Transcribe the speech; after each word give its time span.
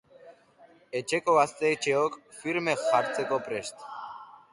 Etxeko 0.99 1.35
gaztetxoak 1.35 2.17
firme 2.39 2.75
jartzeko 2.87 3.39
prest. 3.51 3.85